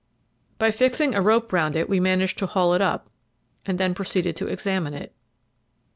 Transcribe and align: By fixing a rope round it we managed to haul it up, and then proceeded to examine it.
By 0.57 0.71
fixing 0.71 1.13
a 1.13 1.21
rope 1.21 1.53
round 1.53 1.75
it 1.75 1.87
we 1.87 1.99
managed 1.99 2.39
to 2.39 2.47
haul 2.47 2.73
it 2.73 2.81
up, 2.81 3.07
and 3.67 3.77
then 3.77 3.93
proceeded 3.93 4.35
to 4.37 4.47
examine 4.47 4.95
it. 4.95 5.13